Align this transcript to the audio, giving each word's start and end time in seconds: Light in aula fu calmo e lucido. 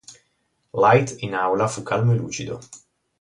Light 0.81 1.11
in 1.21 1.35
aula 1.35 1.67
fu 1.67 1.83
calmo 1.83 2.11
e 2.13 2.15
lucido. 2.17 2.57